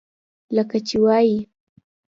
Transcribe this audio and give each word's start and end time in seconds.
لکه 0.55 0.77
چې 0.87 0.95
وائي: 1.03 1.37